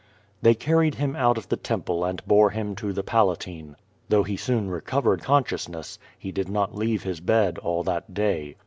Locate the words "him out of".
0.95-1.49